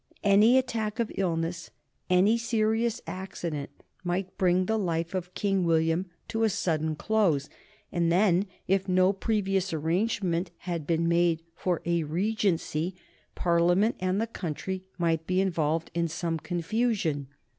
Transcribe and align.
Any 0.23 0.57
attack 0.57 0.99
of 0.99 1.11
illness, 1.15 1.69
any 2.09 2.35
serious 2.35 3.01
accident, 3.05 3.69
might 4.03 4.35
bring 4.35 4.65
the 4.65 4.79
life 4.79 5.13
of 5.13 5.35
King 5.35 5.63
William 5.63 6.07
to 6.29 6.43
a 6.43 6.49
sudden 6.49 6.95
close, 6.95 7.49
and 7.91 8.11
then 8.11 8.47
if 8.67 8.87
no 8.89 9.13
previous 9.13 9.71
arrangement 9.71 10.49
had 10.61 10.87
been 10.87 11.07
made 11.07 11.43
for 11.55 11.83
a 11.85 12.01
regency 12.01 12.95
Parliament 13.35 13.95
and 13.99 14.19
the 14.19 14.25
country 14.25 14.85
might 14.97 15.27
be 15.27 15.39
involved 15.39 15.91
in 15.93 16.07
some 16.07 16.39
confusion. 16.39 17.27